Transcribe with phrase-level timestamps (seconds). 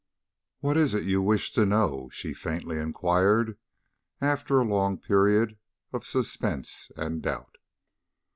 [0.61, 3.59] "What is it you wish to know?" she faintly inquired,
[4.19, 5.59] after a long period
[5.93, 7.59] of suspense and doubt.